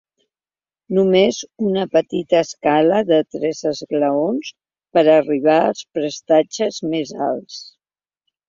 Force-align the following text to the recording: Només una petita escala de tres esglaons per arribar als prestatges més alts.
Només 0.99 1.41
una 1.71 1.83
petita 1.97 2.39
escala 2.45 3.01
de 3.11 3.19
tres 3.35 3.61
esglaons 3.73 4.49
per 4.97 5.05
arribar 5.19 5.59
als 5.67 5.85
prestatges 5.99 6.81
més 6.95 7.15
alts. 7.31 7.63